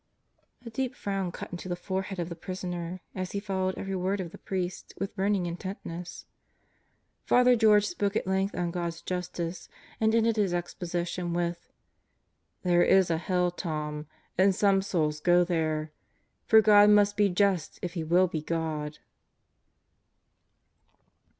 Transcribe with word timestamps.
A 0.65 0.71
deep 0.71 0.95
frown 0.95 1.31
cut 1.31 1.51
into 1.51 1.69
the 1.69 1.75
forehead 1.75 2.17
of 2.17 2.27
the 2.27 2.35
prisoner 2.35 3.01
as 3.13 3.33
he 3.33 3.39
followed 3.39 3.77
every 3.77 3.95
word 3.95 4.19
of 4.19 4.31
the 4.31 4.39
priest 4.39 4.95
with 4.97 5.15
burning 5.15 5.45
intentness. 5.45 6.25
Father 7.23 7.55
George 7.55 7.85
spoke 7.85 8.15
at 8.15 8.25
length 8.25 8.55
on 8.55 8.71
God's 8.71 9.03
justice, 9.03 9.69
and 9.99 10.15
ended 10.15 10.37
his 10.37 10.55
exposition 10.55 11.33
with: 11.33 11.71
"There 12.63 12.81
is 12.81 13.11
a 13.11 13.19
hell, 13.19 13.51
Tom. 13.51 14.07
And 14.39 14.55
some 14.55 14.81
souls 14.81 15.19
go 15.19 15.43
there. 15.43 15.91
For 16.47 16.61
God 16.61 16.89
must 16.89 17.15
be 17.15 17.29
just 17.29 17.77
if 17.83 17.93
He 17.93 18.03
will 18.03 18.25
be 18.25 18.41
God." 18.41 18.97